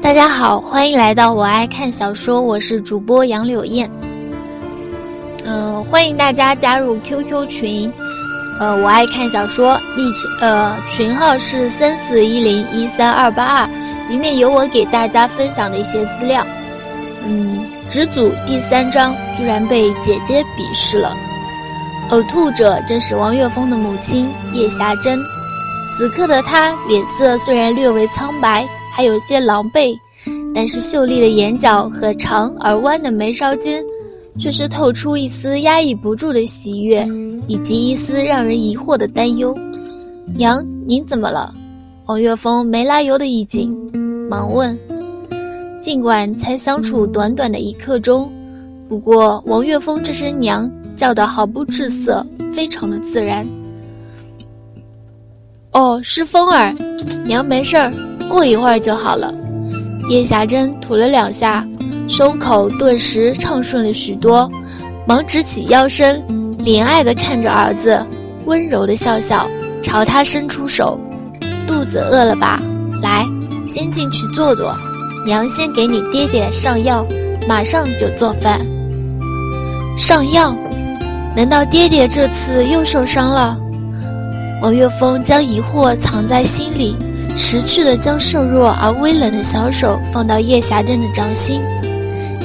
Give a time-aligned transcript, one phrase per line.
[0.00, 3.90] 大家好，欢迎来到我爱看小说，我是主播杨柳燕。
[5.44, 7.92] 嗯，欢迎大家加入 QQ 群，
[8.60, 13.68] 呃，我爱看小说，昵群呃群号是三四一零一三二八二，
[14.08, 16.46] 里面有我给大家分享的一些资料。
[17.26, 21.16] 嗯，直祖第三章居然被姐姐鄙视了，
[22.10, 25.18] 呕吐者正是王岳峰的母亲叶霞珍。
[25.96, 28.66] 此刻的他脸色虽然略微苍白。
[28.96, 29.98] 还有些狼狈，
[30.54, 33.82] 但是秀丽的眼角和长而弯的眉梢间，
[34.38, 37.04] 却是透出一丝压抑不住的喜悦，
[37.48, 39.52] 以及一丝让人疑惑的担忧。
[40.36, 41.52] 娘，您怎么了？
[42.06, 43.76] 王岳峰没来由的一紧，
[44.30, 44.78] 忙问。
[45.80, 48.30] 尽管才相处短短的一刻钟，
[48.88, 52.24] 不过王岳峰这声娘叫得毫不滞涩，
[52.54, 53.44] 非常的自然。
[55.74, 56.72] 哦，是风儿，
[57.24, 57.92] 娘没事儿。
[58.28, 59.34] 过一会儿就好了。
[60.08, 61.66] 叶霞珍吐了两下，
[62.08, 64.50] 胸口顿时畅顺了许多，
[65.06, 66.22] 忙直起腰身，
[66.58, 68.04] 怜爱地看着儿子，
[68.46, 69.46] 温柔地笑笑，
[69.82, 70.98] 朝他伸出手
[71.66, 72.62] ：“肚子饿了吧？
[73.02, 73.26] 来，
[73.66, 74.74] 先进去坐坐，
[75.26, 77.04] 娘先给你爹爹上药，
[77.48, 78.60] 马上就做饭。”
[79.98, 80.56] 上药？
[81.36, 83.58] 难道爹爹这次又受伤了？
[84.64, 86.96] 王岳峰将疑惑藏在心里。
[87.36, 91.60] 识趣的将瘦弱而微冷的小手放到叶霞珍的掌心，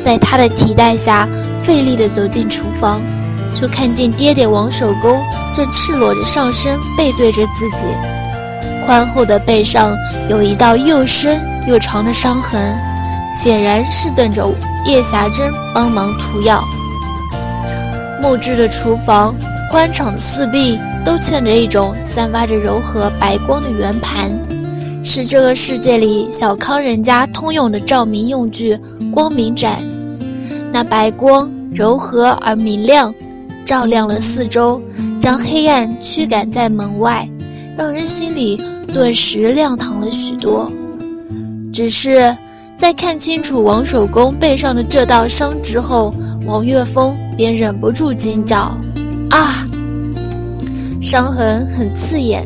[0.00, 1.28] 在他的提带下
[1.60, 3.02] 费力地走进厨房，
[3.60, 5.20] 就看见爹爹王守恭
[5.52, 7.88] 正赤裸着上身背对着自己，
[8.86, 9.92] 宽厚的背上
[10.28, 12.78] 有一道又深又长的伤痕，
[13.34, 14.48] 显然是等着
[14.86, 16.62] 叶霞珍帮忙涂药。
[18.22, 19.34] 木质的厨房，
[19.68, 24.30] 宽敞的四壁都嵌着一种散发着柔和白光的圆盘。
[25.02, 28.78] 是这个世界里小康人家通用的照明用具——
[29.12, 29.78] 光明盏。
[30.72, 33.14] 那白光柔和而明亮，
[33.66, 34.80] 照亮了四周，
[35.20, 37.28] 将黑暗驱赶在门外，
[37.76, 38.58] 让人心里
[38.92, 40.72] 顿时亮堂了许多。
[41.70, 42.34] 只是
[42.76, 46.14] 在看清楚王守恭背上的这道伤之后，
[46.46, 48.76] 王岳峰便忍不住尖叫
[49.30, 49.66] ：“啊！”
[51.14, 52.44] 伤痕很刺眼。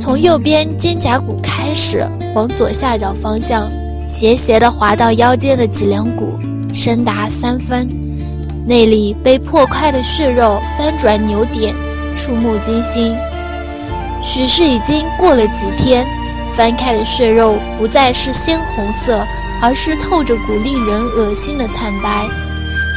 [0.00, 3.70] 从右边肩胛骨开始，往左下角方向，
[4.06, 6.38] 斜斜地滑到腰间的脊梁骨，
[6.72, 7.86] 深达三分。
[8.66, 11.74] 那里被破开的血肉翻转扭点，
[12.16, 13.14] 触目惊心。
[14.22, 16.06] 许是已经过了几天，
[16.56, 19.22] 翻开的血肉不再是鲜红色，
[19.60, 22.26] 而是透着股令人恶心的惨白，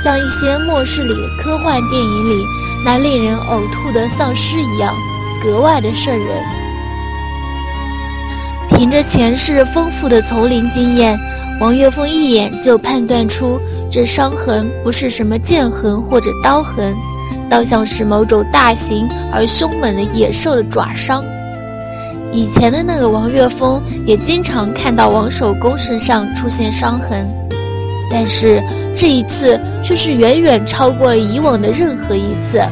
[0.00, 2.44] 像一些末世里科幻电影里
[2.84, 4.94] 那令人呕吐的丧尸一样，
[5.42, 6.28] 格外的瘆人。
[8.68, 11.18] 凭着前世丰富的丛林经验，
[11.60, 13.58] 王岳峰一眼就判断出
[13.90, 16.94] 这伤痕不是什么剑痕或者刀痕，
[17.48, 21.24] 倒像是某种大型而凶猛的野兽的爪伤。
[22.32, 27.24] 以前的那个王岳峰也经常看到王守恭身上出现伤痕，
[28.14, 28.62] 但是
[28.96, 32.62] 这一次却是远远超过了以往的任何一次。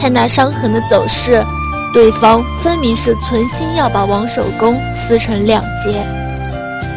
[0.00, 1.44] 看那伤痕的走势。
[1.92, 6.04] 对方分明是存心要把王守恭撕成两截，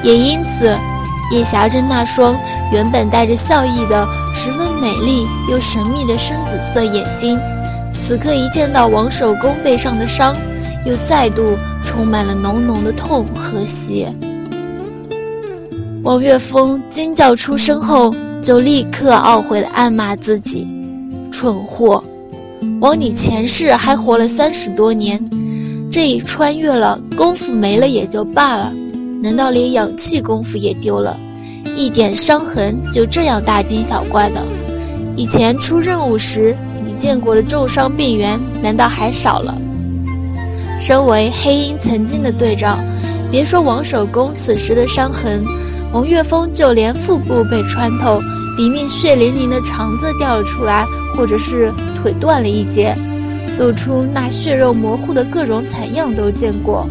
[0.02, 0.76] 也因此，
[1.32, 2.36] 叶霞珍那双
[2.72, 7.40] 原本带着笑意的、十分美丽又神秘的深紫色眼睛，
[7.94, 10.36] 此刻一见到王守恭背上的伤，
[10.84, 14.12] 又再度充满了浓浓的痛和邪。
[16.08, 20.66] 王岳峰惊叫出声后，就立刻懊悔地暗骂自己
[21.30, 22.02] ：“蠢货！”
[22.80, 25.20] 枉你前世还活了三十多年，
[25.92, 28.74] 这一穿越了，功夫没了也就罢了，
[29.22, 31.20] 难道连氧气功夫也丢了？
[31.76, 34.42] 一点伤痕就这样大惊小怪的？
[35.18, 39.54] 以前出任务时你见过的重伤病员难道还少了？
[40.80, 42.82] 身为黑鹰曾经的队长，
[43.30, 45.44] 别说王守恭此时的伤痕，
[45.98, 48.22] 王岳峰就连腹部被穿透，
[48.56, 50.86] 里面血淋淋的肠子掉了出来。
[51.16, 52.96] 或者是腿断了一截，
[53.58, 56.88] 露出那血肉模糊的各种惨样都见过。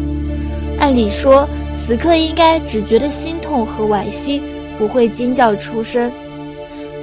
[0.79, 4.41] 按理说，此刻应该只觉得心痛和惋惜，
[4.77, 6.11] 不会惊叫出声。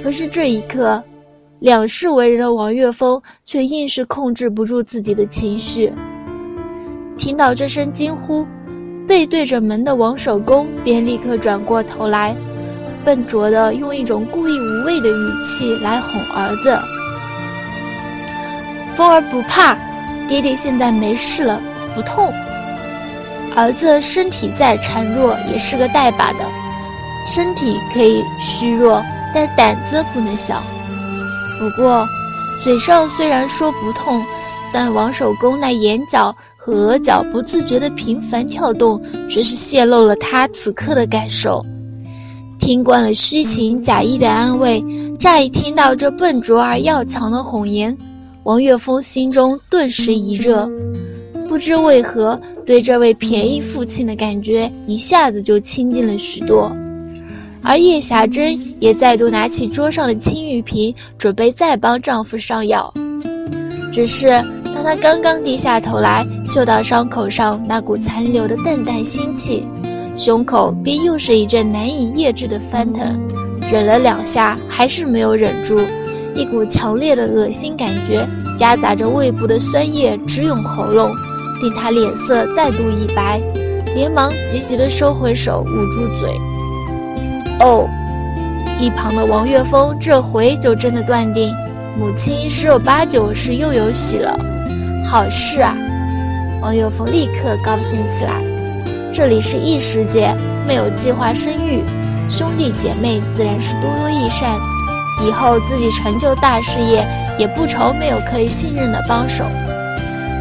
[0.03, 1.03] 可是这一刻，
[1.61, 5.91] 两世为人的王岳峰却硬是控制不住自己的情绪。
[7.17, 8.45] 听到这声惊呼，
[9.07, 12.35] 背对着门的王守恭便立刻转过头来，
[13.03, 16.77] 笨拙地用一种故意无谓的语气来哄儿子。
[18.95, 19.77] 风儿不怕，
[20.27, 21.61] 爹爹现在没事了，
[21.93, 22.33] 不痛。
[23.55, 26.39] 儿子身体再孱弱也是个带把的，
[27.27, 29.03] 身体可以虚弱，
[29.33, 30.63] 但胆子不能小。
[31.59, 32.05] 不过，
[32.63, 34.21] 嘴上虽然说不痛，
[34.73, 36.35] 但王守恭那眼角
[36.65, 41.63] 和额角不自觉的频繁跳动，却是泄露了他此刻的感受。
[42.57, 44.83] 听惯了虚情假意的安慰，
[45.19, 47.95] 乍一听到这笨拙而要强的谎言，
[48.45, 50.67] 王岳峰心中顿时一热。
[51.47, 56.75] 不知为何，对这位便宜父亲的感觉一下子就亲近了许多。
[57.61, 62.91] 而叶霞珍也再度拿起桌上的青玉瓶，准备再帮丈夫上药。
[63.91, 64.43] 只是
[64.85, 69.67] 他刚刚低下头来，嗅到伤口上那股残留的淡淡腥气，
[70.15, 73.19] 胸口便又是一阵难以抑制的翻腾。
[73.71, 75.79] 忍了两下，还是没有忍住，
[76.35, 81.11] 一股强烈的恶心感觉夹杂着胃部的酸液直涌喉咙。
[81.63, 83.41] 令他脸色再度一白，
[83.95, 86.37] 连忙急急地收回手，捂住嘴。
[87.59, 87.87] 哦，
[88.79, 91.51] 一旁的王岳峰这回就真的断定，
[91.97, 94.37] 母亲十有八九是又有喜了。
[95.07, 95.75] 好事啊！
[96.61, 98.33] 王有峰立刻高兴起来。
[99.13, 100.35] 这里是异世界，
[100.67, 101.83] 没有计划生育，
[102.29, 104.57] 兄弟姐妹自然是多多益善。
[105.25, 107.07] 以后自己成就大事业，
[107.37, 109.45] 也不愁没有可以信任的帮手。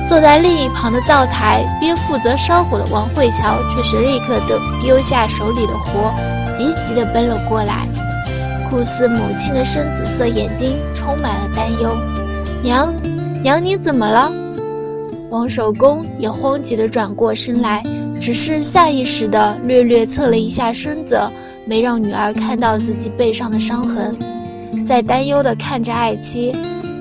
[0.09, 6.13] 坐在另一旁的灶台边负责烧火的王慧乔，却是立刻丢丢下手里的活，
[6.57, 7.87] 急急地奔了过来。
[8.69, 11.97] 酷似母亲的深紫色眼睛充满了担忧。
[12.63, 12.93] 娘，
[13.43, 14.33] 娘，你怎么了？
[15.35, 17.83] 王守恭也慌急地转过身来，
[18.21, 21.21] 只是下意识地略略侧了一下身子，
[21.67, 24.17] 没让女儿看到自己背上的伤痕，
[24.87, 26.55] 在担忧地看着爱妻，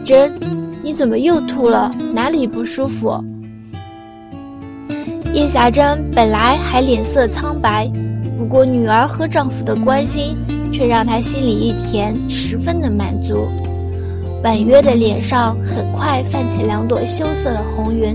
[0.03, 0.33] 真。
[0.81, 1.91] 你怎么又吐了？
[2.12, 3.24] 哪里不舒服？
[5.31, 7.88] 叶霞珍本来还脸色苍白，
[8.35, 10.35] 不过女儿和丈夫的关心
[10.74, 13.47] 却让她心里一甜，十分的满足。
[14.44, 18.13] 婉约的脸上很快泛起两朵羞涩的红云，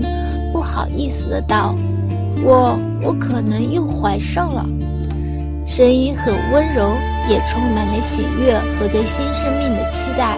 [0.53, 1.75] 不好意思的道
[2.45, 4.63] ：“我我可能又怀上了。”
[5.65, 6.93] 声音很温柔，
[7.27, 10.37] 也充满了喜悦和对新生命的期待，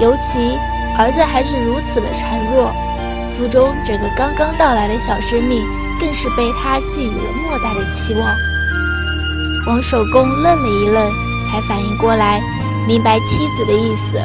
[0.00, 0.56] 尤其。
[1.00, 2.72] 儿子还是如此的孱弱，
[3.30, 5.62] 腹中这个刚刚到来的小生命
[6.00, 8.26] 更是被他寄予了莫大的期望。
[9.68, 11.08] 王守恭愣了一愣，
[11.46, 12.42] 才反应过来，
[12.84, 14.18] 明白妻子的意思，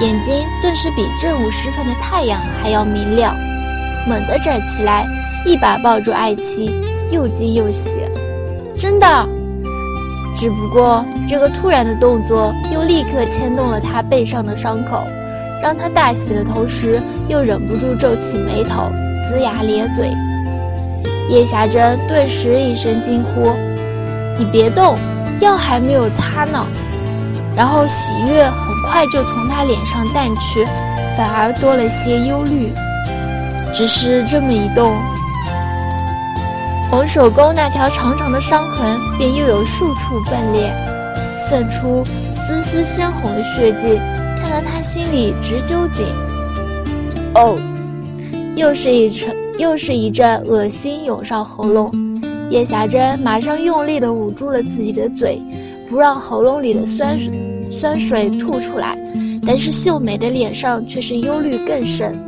[0.00, 3.34] 眼睛顿时比正午时分的太阳还要明亮，
[4.08, 5.06] 猛地站起来，
[5.46, 6.74] 一把抱住爱妻，
[7.10, 8.00] 又惊又喜
[8.76, 9.06] ：“真的！”
[10.36, 15.02] 只不过这个突然的动作又立刻牵动了他背上的伤口。
[15.62, 18.90] 让他大喜的同时，又忍不住皱起眉头，
[19.30, 20.12] 龇牙咧嘴。
[21.30, 23.50] 叶霞珍顿时一声惊呼
[24.36, 24.98] ：“你别动，
[25.40, 26.66] 药还没有擦呢。”
[27.56, 30.64] 然后喜悦很快就从他脸上淡去，
[31.16, 32.72] 反而多了些忧虑。
[33.72, 34.94] 只是这么一动，
[36.90, 40.72] 红守公那条长长的伤痕便又有数处迸裂，
[41.36, 44.00] 渗出丝丝鲜红的血迹。
[44.40, 46.06] 看得他心里直揪紧。
[47.34, 47.58] 哦，
[48.54, 51.90] 又是一阵又是一阵恶心涌上喉咙，
[52.50, 55.42] 叶霞珍马上用力地捂住了自己的嘴，
[55.88, 57.32] 不让喉咙里的酸水
[57.84, 58.96] 酸水吐出来。
[59.46, 62.18] 但是秀美的脸上却是忧虑更甚。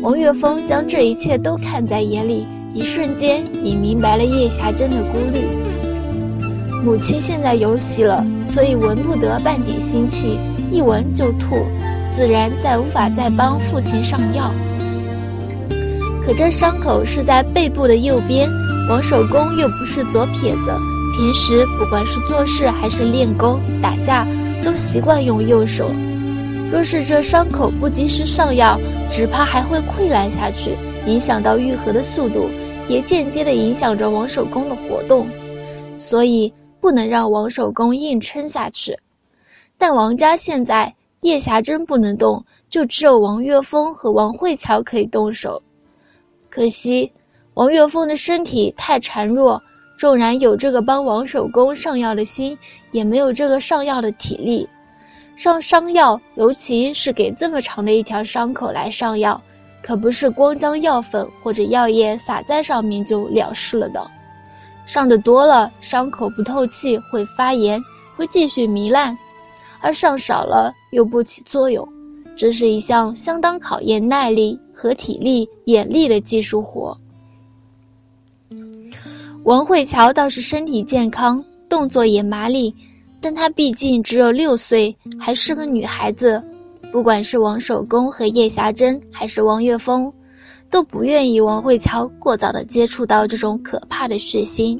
[0.00, 5.44] 王岳峰将这一切都看在眼里，一瞬间已明白了叶霞珍的顾虑。
[6.82, 10.38] 母亲现在有喜了，所以闻不得半点腥气。
[10.72, 11.66] 一闻就吐，
[12.10, 14.50] 自然再无法再帮父亲上药。
[16.22, 18.48] 可这伤口是在背部的右边，
[18.88, 20.72] 王守恭又不是左撇子，
[21.14, 24.26] 平时不管是做事还是练功、打架，
[24.68, 25.90] 都习惯用右手。
[26.70, 32.50] 若是这伤口不及时上药，只怕还会溃烂下去，影响到愈合的速度，
[32.86, 35.26] 也间接的影响着王守恭的活动。
[35.96, 38.94] 所以不能让王守恭硬撑下去。
[39.78, 45.62] 但王家现在叶霞珍不能动，就只有王岳峰和王慧乔可以动手。
[46.50, 47.10] 可惜
[47.54, 49.62] 王岳峰的身体太孱弱，
[49.98, 52.56] 纵然有这个帮王守公上药的心，
[52.92, 54.66] 也没有这个上药的体力。
[55.34, 59.40] 上伤药，尤其是给这么长的一条伤口来上药，
[59.82, 64.08] 可不是光将药粉或者药液撒在上面就了事了的。
[64.86, 67.82] 上的多了，伤口不透气，会发炎，
[68.16, 69.18] 会继续糜烂。
[69.80, 71.86] 而上少了又不起作用，
[72.36, 76.96] 这是一项相当考验耐力和体力、眼力的技术活。
[79.48, 82.74] 王慧乔倒是身体健康，动作也麻利，
[83.18, 86.42] 但她毕竟只有六岁，还是个女孩子。
[86.92, 90.12] 不管是王守恭和叶霞珍，还是王岳峰，
[90.68, 94.78] 都不愿意王慧乔过早的接触到这种可怕的血腥。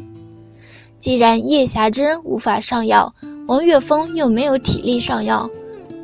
[0.98, 3.10] 既然叶霞珍无法上药，
[3.46, 5.48] 王岳峰又没有体力上药，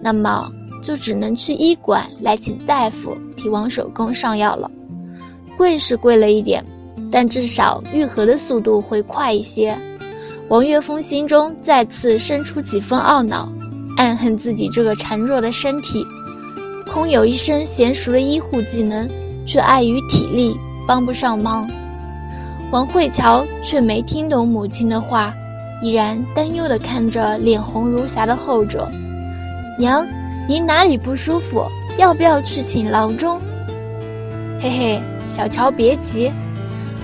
[0.00, 4.71] 那么就只能去医馆来请大夫替王守恭上药了。
[5.54, 6.64] 贵是贵了一点，
[7.14, 9.78] 但至少愈合的速度会快一些。
[10.49, 13.49] 王岳峰心中再次生出几分懊恼。
[13.97, 16.04] 暗恨自己这个孱弱的身体，
[16.90, 19.09] 空有一身娴熟的医护技能，
[19.47, 20.56] 却碍于体力
[20.88, 21.71] 帮不上忙。
[22.73, 25.33] 王慧乔却没听懂母亲的话，
[25.80, 28.90] 依然担忧地看着脸红如霞的后者。
[29.78, 30.04] 娘，
[30.49, 31.64] 您哪里不舒服？
[31.97, 33.40] 要不要去请郎中？
[34.61, 36.33] 嘿嘿，小乔别急，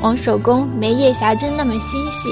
[0.01, 2.31] 王守恭没叶霞珍那么心细。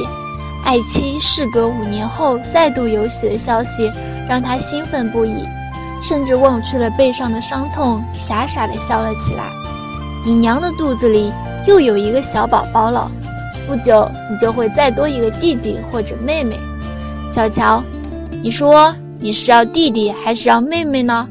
[0.65, 3.91] 爱妻事隔五年后再度有喜的消息。
[4.29, 5.43] 让他兴奋不已，
[6.03, 9.45] 甚至忘却了背上的伤痛，傻傻地笑了起来。
[10.23, 11.33] 你娘的肚子里
[11.67, 13.11] 又有一个小宝宝了，
[13.67, 16.59] 不久你就会再多一个弟弟或者妹妹。
[17.31, 17.83] 小乔，
[18.43, 21.27] 你说你是要弟弟还是要妹妹呢？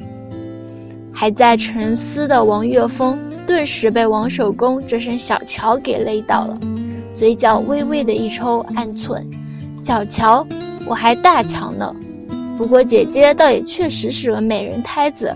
[1.13, 3.15] 还在沉思的王岳峰
[3.47, 6.59] 顿时被王守恭这声“小乔”给勒到了，
[7.15, 9.23] 嘴角微微的一抽，暗忖：
[9.77, 10.45] 小乔，
[10.85, 11.95] 我还大乔呢。
[12.57, 15.33] 不过姐姐倒也确实是个美人胎子，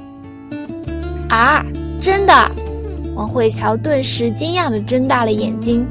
[1.30, 1.65] 啊，
[2.01, 2.34] 真的！
[3.15, 5.86] 王慧乔顿时惊讶地睁大了眼睛，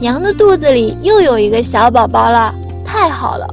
[0.00, 2.52] 娘的肚子里又有一个小宝宝了，
[2.84, 3.46] 太好了！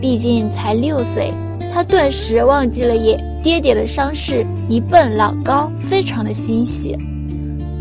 [0.00, 1.32] 毕竟才六岁，
[1.72, 6.96] 她顿时忘记了爷爹爹的伤势，一蹦老高，非常的欣喜。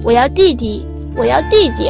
[0.04, 0.86] 我要弟弟，
[1.16, 1.90] 我要弟弟！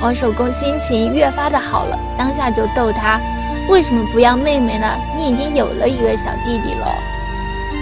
[0.00, 3.18] 王守恭心情越发的好了，当下就逗他。
[3.70, 4.86] 为什么不要妹妹呢？
[5.16, 6.86] 你已经有了一个小弟弟了。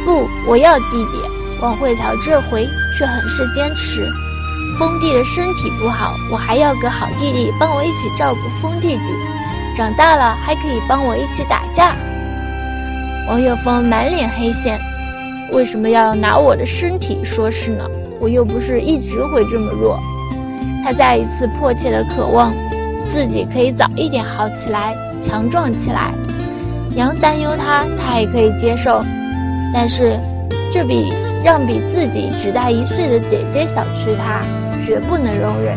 [0.04, 1.18] 不，我要弟弟。
[1.60, 4.06] 王慧乔这回却很是坚持。
[4.78, 9.02] 封弟的身体不好，我还要个好弟弟帮我一起照顾封弟弟，
[9.74, 11.96] 长大了还可以帮我一起打架。
[13.26, 14.78] 王岳峰满脸黑线，
[15.52, 17.84] 为什么要拿我的身体说事呢？
[18.20, 19.98] 我又不是一直会这么弱。
[20.84, 22.54] 他再一次迫切的渴望，
[23.10, 24.96] 自己可以早一点好起来。
[25.18, 26.12] 强壮起来，
[26.94, 29.02] 娘担忧他，他也可以接受，
[29.72, 30.20] 但是
[30.70, 31.10] 这比
[31.42, 34.42] 让比自己只大一岁的姐姐小觑他，
[34.84, 35.74] 绝不能容忍。